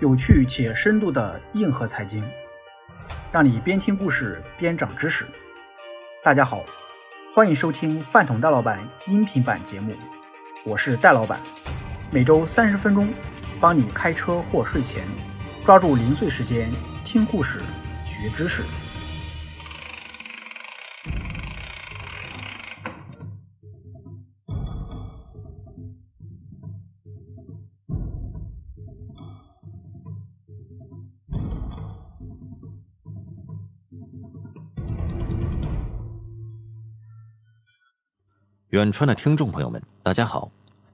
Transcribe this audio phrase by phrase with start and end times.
[0.00, 2.24] 有趣且深度的硬核财经，
[3.30, 5.26] 让你边听故事边长知识。
[6.24, 6.64] 大家好，
[7.34, 9.94] 欢迎收听饭桶大老板音频版节目，
[10.64, 11.38] 我是戴老板，
[12.10, 13.12] 每周三十分钟，
[13.60, 15.04] 帮你开车或睡前
[15.66, 16.70] 抓住零碎时间
[17.04, 17.60] 听故事、
[18.02, 18.62] 学知识。
[38.70, 40.48] 远川的听众朋友们，大家好！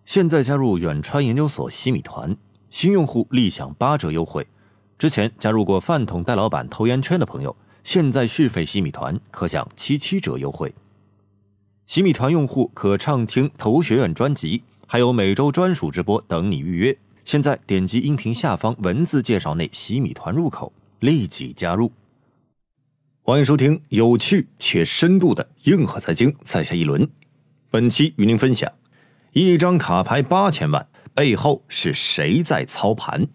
[0.06, 2.34] 现在加入远川研究所西米团，
[2.70, 4.46] 新用户立享八折优惠。
[4.98, 7.54] 之前加入过饭桶戴老板投烟圈的朋友，
[7.84, 10.74] 现在续费西米团可享七七折优惠。
[11.84, 16.96] 西米团用户可畅听投学院专辑，还有每周专属直播等你预约。
[17.26, 21.92] 现在点击音频下方文字介绍内西米团入口，立即加入。
[23.20, 27.06] 欢迎收听有趣且深度的硬核财经，在下一轮。
[27.68, 28.72] 本期与您分享：
[29.32, 33.26] 一张卡牌八千万，背后是谁在操盘？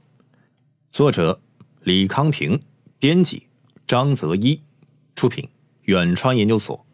[0.89, 1.41] 作者
[1.83, 2.61] 李康平，
[2.97, 3.47] 编辑
[3.85, 4.61] 张泽一，
[5.17, 5.49] 出品
[5.81, 6.85] 远川研究所。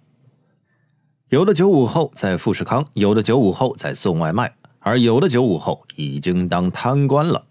[1.30, 7.46] 有的九五后在富士康，有的九五后在送外卖，而有的九五后已经当贪官了。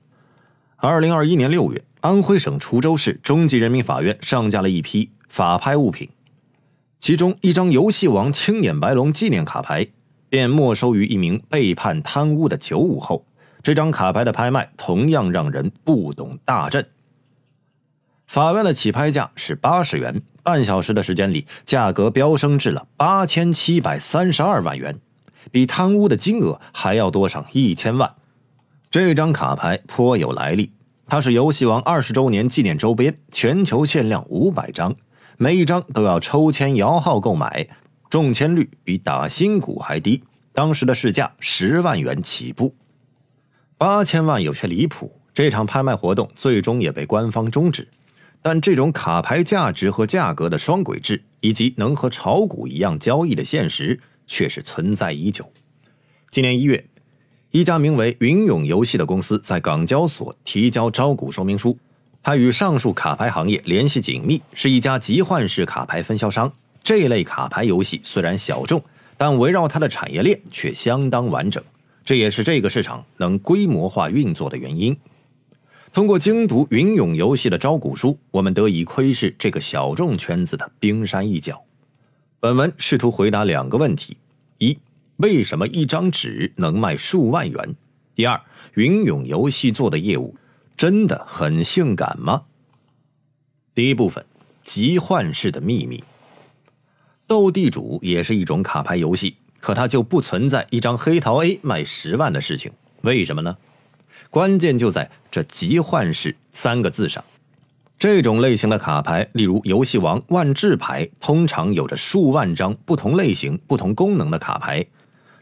[0.79, 6.11] 二零二一年六月，安徽省滁州市中级人民法院上架了一批法拍物品。
[6.99, 9.87] 其中一张游戏王青眼白龙纪念卡牌，
[10.29, 13.25] 便没收于一名被判贪污的九五后。
[13.63, 16.87] 这张卡牌的拍卖同样让人不懂大震。
[18.27, 24.99] 法院的起拍价是八十元，半小时的时间里，价格飙升至了八千七百三十二万元，
[25.51, 28.15] 比贪污的金额还要多上一千万。
[28.91, 30.73] 这张卡牌颇有来历，
[31.07, 34.95] 它是游戏王二十周年纪念周边，全球限量五百张。
[35.39, 37.69] 每一张都要抽签摇号购买，
[38.09, 40.23] 中签率比打新股还低。
[40.55, 42.75] 当时的市价十万元起步，
[43.77, 45.21] 八千万有些离谱。
[45.35, 47.89] 这场拍卖活动最终也被官方终止。
[48.41, 55.53] 但这种卡牌价值和价格的双轨制，以及能和炒股一样交易的现实，却是存在已久。
[56.31, 56.89] 今年一月，
[57.51, 61.79] 一家名为云涌游戏的公司在港交所提交招股说明书。
[62.27, 66.53] 它与上述卡牌行业联系紧密，是一家集换式卡牌分销商。
[66.83, 68.83] 这类卡牌游戏虽然小众，
[69.17, 71.63] 但围绕它的产业链却相当完整，
[72.05, 74.97] 这也是这个市场能规模化运作的原因。
[75.93, 81.63] 通过精读云涌游戏的招股书，我们得以窥视这个小众圈子的冰山一角。
[82.41, 84.17] 本文试图回答两个问题：
[84.59, 84.77] 一、
[85.19, 87.77] 为什么一张纸能卖数万元？
[88.17, 88.41] 第二，
[88.75, 90.35] 云涌游戏做的业务。
[90.77, 92.43] 真的很性感吗？
[93.75, 94.25] 第一部分，
[94.63, 96.05] 集换式的秘密。
[97.27, 102.71] 斗地主也是一种卡牌游戏，可它就不存在一张黑桃 A 卖十万的事情。
[103.01, 103.57] 为什么呢？
[104.29, 107.25] 关键就在这“集换式”三个字上。
[107.99, 114.85] 这种类型的卡牌，例如游戏王万智牌，通常有着数万张不同类型、不同功能的卡牌。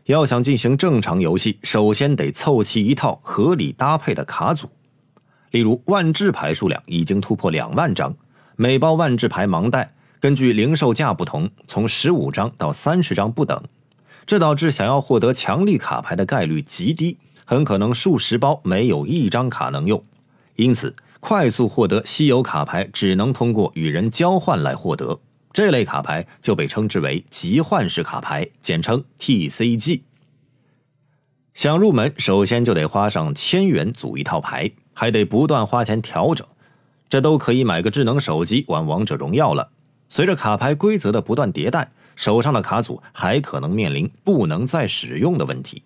[0.05, 4.71] 要想进行正常游戏，首先得凑齐一套合理搭配的卡组。
[5.55, 8.13] 例如，万智牌数量已经突破两万张，
[8.57, 13.63] 每包万智牌盲袋根据零售价不同，从十五张到三十张不等，
[14.27, 20.03] 这导致想要获得强力卡牌的概率极低，很可能数十包没有一张卡能用。
[20.57, 25.21] 因此，快速获得稀有卡牌只能通过与人交换来获得，
[25.53, 30.01] 这类卡牌就被称之为集换式卡牌，简称 TCG。
[31.55, 34.71] 想入门，首先就得花上千元组一套牌。
[34.97, 36.47] 还得不断花钱调整，
[37.09, 39.71] 这都可以买个智能手机玩王者荣耀了。
[40.09, 45.83] 随着卡牌规则的不断迭代，手上的卡组还可能面临不能再使用的问题。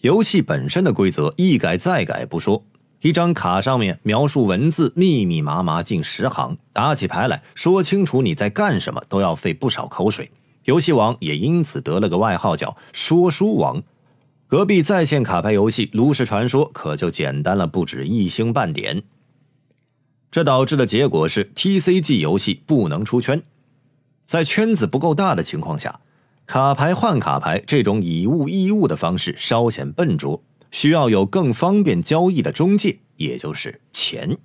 [0.00, 2.64] 游戏本身的规则一改再改不说，
[3.02, 10.30] 一张卡上面描述文字密密麻麻近十行，打起牌来说清楚你在干什么都要费不少口水。
[10.64, 13.82] 游戏王也因此得了个外号叫“说书王”。
[14.52, 19.02] 隔壁在线卡牌游戏《炉石传说》可就简单了不止一星半点，
[20.30, 23.42] 这导致的结果是 TCG 游戏不能出圈。
[24.26, 26.00] 在圈子不够大的情况下，
[26.44, 34.36] 卡牌换卡牌这种以物易物的方式稍显笨拙，需要有更方便交易的中介，也就是钱。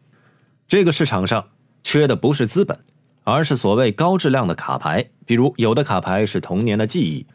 [0.69, 1.49] 这个市场上
[1.83, 2.79] 缺的不是资本，
[3.25, 7.25] 而是所谓高质量的卡牌，比如有的卡牌是童年的记忆。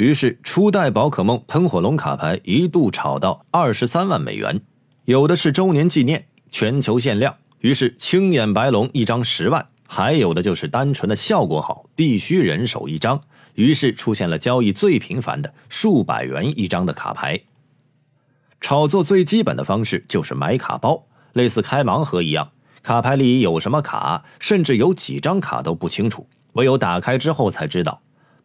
[0.00, 4.62] 于是，初代宝可梦喷火龙卡牌一度炒到二十三万美元，
[5.04, 13.20] 有的是周年纪念，全球限量，于是青眼白龙一张十万，还有的就是单纯的效果好，必须人手一张，
[13.56, 17.38] 于是出现了交易最频繁的数百元一张的卡牌。
[18.58, 21.04] 炒作最基本的方式就是买卡包，
[21.34, 28.00] 类似开盲盒一样，卡牌里有什么卡，甚至有几张卡都不清楚，唯有打开之后才知道。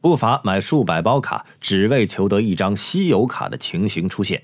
[0.06, 4.44] 不乏买数百包卡，只为求得一张稀有卡的情形出现。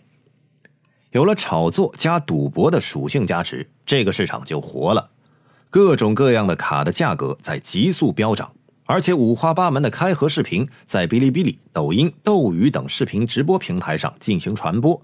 [1.12, 5.12] 有了炒作加赌博的属性加持，这个市场就活了。
[5.70, 8.52] 各种各样的卡的价格在急速飙涨，
[8.86, 15.00] 而且五花八门的开盒视频在哔哩哔哩、抖音、斗鱼等视频直播平台上进行传播。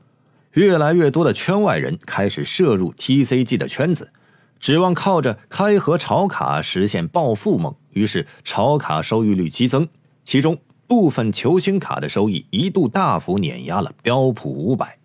[0.53, 4.11] 越来越多的圈外人开始涉入 TCG 的圈子，
[4.59, 7.75] 指望靠着开盒炒卡实现暴富梦。
[7.91, 9.87] 于是炒卡收益率激增。
[10.27, 10.57] 其中
[10.87, 14.97] 部分球星卡的收益一度大幅碾压了标普五百，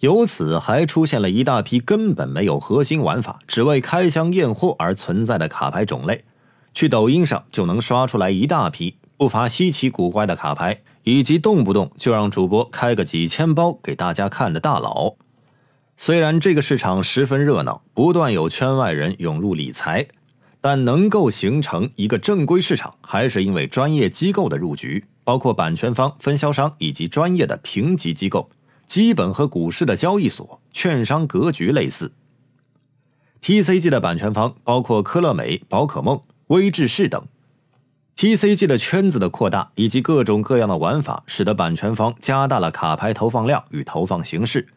[0.00, 6.24] 由此还出现了一大批根本没有核心玩法，只为开箱验货而存在的卡牌种类。
[6.74, 15.14] 去抖音上就能刷出来一大批不乏稀奇古怪的卡牌，以及动不动就让主播开个几千包给大家看的大佬。
[15.96, 20.08] 虽然这个市场十分热闹，不断有圈外人涌入理财。
[20.64, 28.48] 但能够形成一个正规市场，还是因为专业机构的入局，包括版权方、分销商以及专业的评级机构，
[28.86, 32.12] 基本和股市的交易所、券商格局类似。
[33.42, 37.22] TCG 的版权方包括科乐美、宝可梦、威智士等。
[38.16, 44.68] TCG 的圈子的扩大以及各种各样的玩法，使得版权方加大了卡牌投放量与投放形式。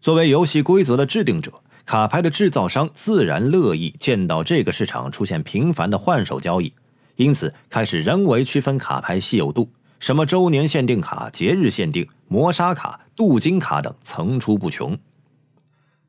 [0.00, 1.52] 作为游戏规则的制定者。
[1.86, 6.72] 卡牌的制造商自然乐意见到这个市场出现频繁的换手交易，
[7.14, 14.98] 因此开始人为区分卡牌稀有度，什么周年限定卡、节日限定、磨砂卡、镀金卡等层出不穷。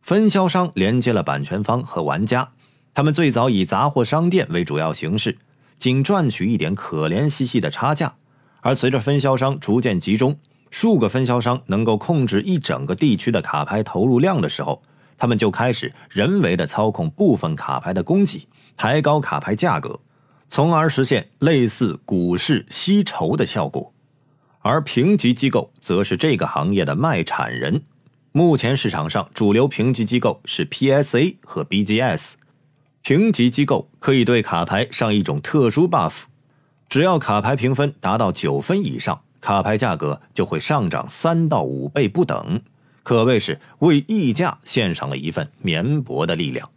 [0.01, 2.49] 分销商连接了版权方和玩家，
[2.95, 5.37] 他们最早以杂货商店为主要形式，
[5.77, 8.15] 仅赚取一点可怜兮兮的差价。
[8.61, 10.39] 而随着分销商逐渐集中，
[10.71, 14.81] 数个分销商能够控制一整个地区的卡牌投入量的时候。
[15.17, 19.99] 他们就开始人为的操控部分卡牌的供给，抬高卡牌价格，
[20.47, 23.93] 从而实现类似股市吸筹的效果。
[24.59, 27.83] 而评级机构则是这个行业的卖产人。
[28.33, 32.33] 目前市场上主流评级机构是 PSA 和 BGS。
[33.01, 36.23] 评级机构可以对卡牌上一种特殊 buff，
[36.89, 42.61] 只要卡牌评分达到九分以上，卡牌价格就会上涨三到五倍不等。
[43.07, 46.69] 可谓是为溢价献上了一份绵薄的力量。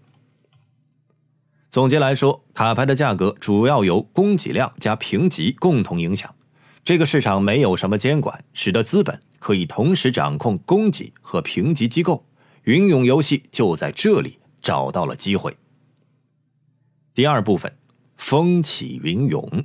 [1.69, 6.33] 总结来说，卡牌的价格主要由供给量加评级共同影响。
[6.85, 12.25] 这个市场没有什么监管，使得资本可以同时掌控供给和评级机构。
[12.63, 15.57] 云涌游戏就在这里找到了机会。
[17.13, 17.77] 第二部分，
[18.17, 19.65] 风起云涌。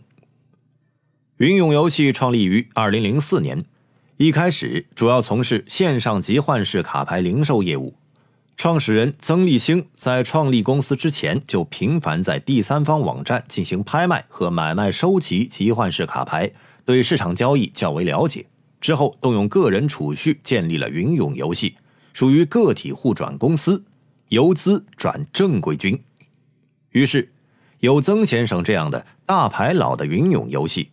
[1.37, 3.65] 云涌游戏创立于二零零四年。
[4.17, 7.95] 一开始主要从事线上集换式卡牌零售业务，
[8.55, 16.49] 创始人曾立兴在创立公司之前就频繁在第三方网站进行拍卖和买卖收集集换式卡牌，
[16.85, 18.45] 对市场交易较为了解。
[18.79, 21.75] 之后动用个人储蓄建立了云涌游戏，
[22.13, 23.83] 属于个体户转公司，
[24.29, 26.01] 游资转正规军。
[26.91, 27.33] 于是，
[27.81, 30.91] 有曾先生这样的大牌老的云涌游戏。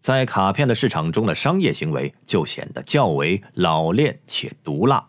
[0.00, 5.06] 在卡片的市场中的商业行为就显得较为老练且毒辣。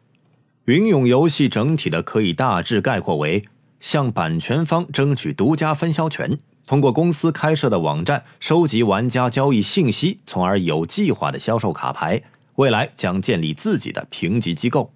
[0.65, 3.43] 云涌游戏整体的可以大致概括为：
[3.79, 12.21] 向版权方争取独家分销权，通过公司开设的网站收集玩家交易信息，从而有计划的销售卡牌。
[12.55, 14.91] 未来将建立自己的评级机构。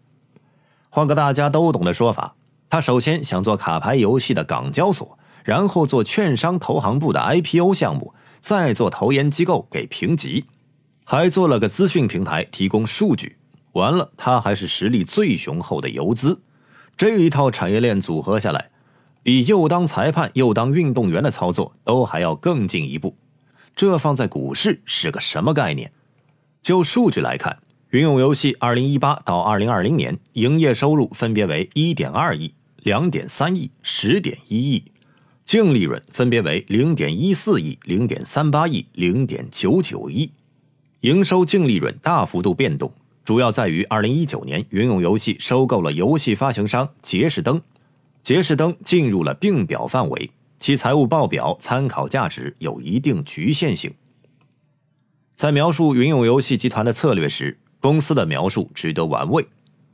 [0.90, 2.36] 换个大家都懂的说法，
[2.70, 8.14] 他首先想做卡牌游戏的港交所，然后做券商投行部的 IPO 项目。
[8.46, 10.46] 再做投研机构给评级，
[11.04, 13.38] 还做了个资讯平台提供数据。
[13.72, 16.44] 完了，他还是实力最雄厚的游资。
[16.96, 18.70] 这一套产业链组合下来，
[19.24, 23.18] 比又当裁判又当运动员的操作都还要更进一步。
[23.76, 25.92] 这放在股市是个什么概念？
[26.62, 27.58] 就数据来看，
[27.90, 34.92] 云涌游戏2018到2020年营业收入分别为1.2亿、2.3亿、10.1亿。
[35.46, 40.32] 净利润分别为零点一四亿、零点三八亿、零点九九亿，
[41.02, 42.92] 营收净利润大幅度变动，
[43.24, 47.62] 主要在于二零一九年云涌游戏收购了游戏发行商杰士登，
[48.24, 53.94] 杰士登进入了并表范围，其财务报表参考价值有一定局限性。
[55.36, 59.46] 在描述云涌游戏集团的策略时，公司的描述值得玩味。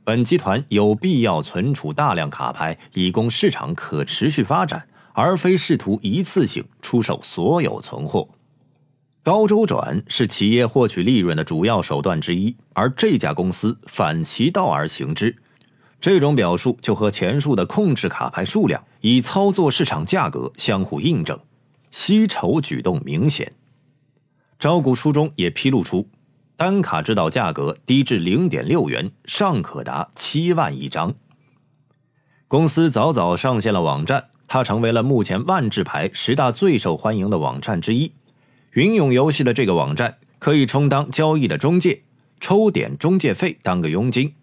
[0.04, 8.28] 本集团有必要存储大量卡牌，以供市场可持续发展，而非试图一次性出售所有存货。
[9.22, 15.36] 高周转是企业获取利润的主要手段之一，而这家公司反其道而行之。
[16.00, 21.38] 这种表述就和前述的控制卡牌数量、以操作市场价格相互印证，
[21.92, 23.52] 吸筹举动明显。
[24.58, 26.08] 招股书中也披露出。
[26.56, 31.14] 单卡指导价格低至零点六元，尚可达七万一张。
[32.46, 38.12] 公司早早上线了网站，它成为了目前万智牌十大最受欢迎的网站之一。
[38.72, 42.02] 云涌游戏的这个网站可以充当交易的中介，
[42.38, 44.34] 抽点中介费当个佣金。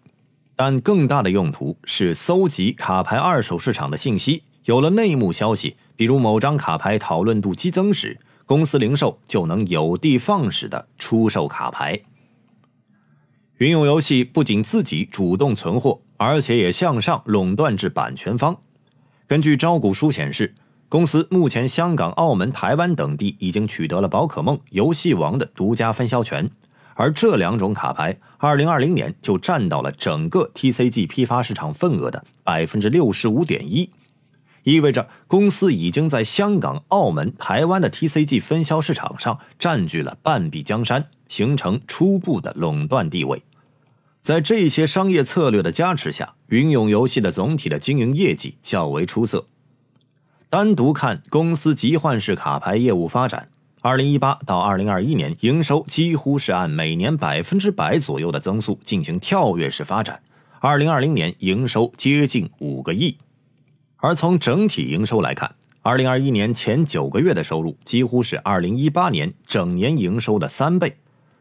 [0.56, 4.42] 但更大的用途是搜集卡牌二手市场的信息。
[4.64, 12.00] 有了内幕消息，比如某张卡牌讨论度激增时，公司零售就能有的放矢的出售卡牌。
[13.58, 18.58] 云涌游戏不仅自己主动存货，而且也向上垄断至版权方。
[19.30, 20.52] 根据招股书显示，
[20.88, 26.50] 公司目前香港、澳门、台湾等地已经取得了宝可梦、游戏王的独家分销权，
[26.94, 33.90] 而这两种卡牌，二零二零年就占到了整个 TCG 批发市场份额的百分之六十五点一，
[34.64, 43.40] 意味着公司已经在香港、澳门、台湾的 TCG 分销市场上占据了半壁江山，形成初步的垄断地位。
[44.20, 49.46] 在这些商业策略的加持下，云涌游戏的总体的经营业绩较为出色。
[50.50, 53.48] 单独看公司集换式卡牌业务发展，
[53.80, 60.20] 二零一八到二零二一年营收几乎是按每年百分之百左右的增速进行跳跃式发展。
[60.58, 63.16] 二零二零年营收接近五个亿，
[63.96, 70.98] 而从整体营收来看，二零二一年前九个月的收入几乎是二零一八年整年营收的三倍。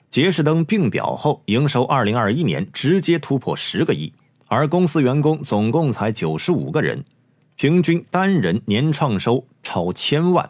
[0.09, 4.11] 杰士登并表后，营收二零二一年直接突破十个亿，
[4.47, 7.05] 而公司员工总共才九十五个人，
[7.55, 10.49] 平均单人年创收超千万。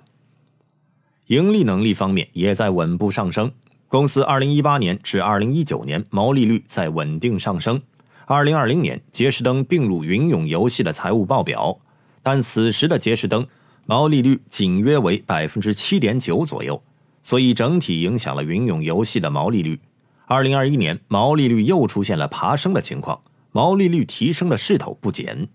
[1.27, 3.51] 盈利能力方面也在稳步上升，
[3.89, 7.81] 公司二零一八年至二零一九年毛利率在稳定上升。
[8.27, 11.77] 二零二零年，杰士登并入云涌游戏的财务报表，
[12.23, 13.45] 但此时的杰士登
[13.85, 16.81] 毛利率仅约为百分之七点九左右。
[17.29, 19.79] 所以整体影响了云涌游戏的毛利率。
[20.25, 23.21] 二零二一年毛利率又出现了爬升的情况，
[23.51, 25.47] 毛利率提升的势头不减。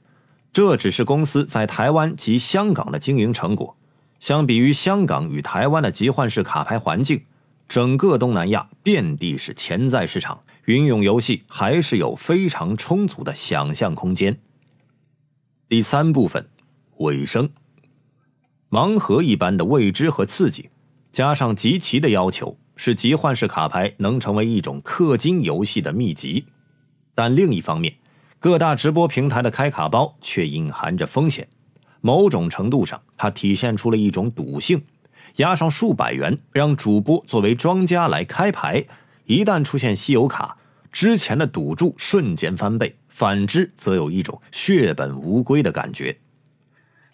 [0.52, 3.76] 这只是公司在台湾及香港的经营成果。
[4.20, 7.22] 相比于香港与台湾的集换式卡牌环境，
[7.66, 14.38] 整个东南亚遍地是潜在市场，云涌游戏还是有非常充足的想象空间。
[15.68, 16.48] 第三部分，
[16.98, 17.50] 尾声，
[18.70, 20.70] 盲盒一般的未知和刺激。
[21.14, 26.46] 加上集齐的要求，使集换式卡牌能成为一种氪金游戏的秘籍。
[27.14, 27.94] 但另一方面，
[28.40, 31.46] 各大直播平台的开卡包却隐含着风险。
[32.00, 34.82] 某种程度上，它体现出了一种赌性：
[35.36, 38.84] 押上数百元，让主播作为庄家来开牌，
[39.26, 40.56] 一旦出现稀有卡，
[40.90, 46.18] 之前的赌注瞬间翻倍；反之，则有一种血本无归的感觉。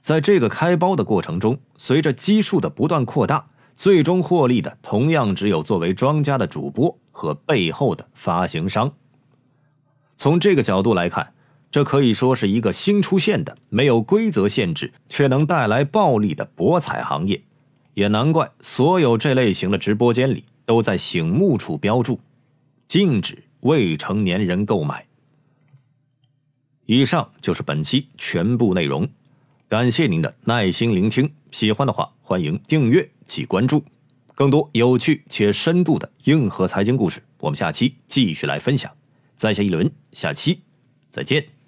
[0.00, 3.48] 在这个开包的过程中，随着基数的不断扩大。
[3.76, 8.92] 最终获利的同样只有作为庄家的主播和背后的发行商。
[10.16, 11.32] 从这个角度来看，
[11.70, 17.42] 这可以说是一个新出现的、没有规则限制却能带来暴利的博彩行业。
[17.94, 22.20] 也难怪所有这类型的直播间里都在醒目处标注：
[22.86, 25.06] 禁止未成年人购买。
[26.86, 29.08] 以上就是本期全部内容，
[29.70, 31.32] 感谢您的耐心聆听。
[31.52, 33.08] 喜欢的话，欢迎订阅。
[33.28, 33.84] 及关注，
[34.34, 38.90] 更多有趣且深度的硬核财经故事，我们下期继续来分享。
[39.36, 40.62] 在下一轮，下期
[41.12, 41.59] 再见。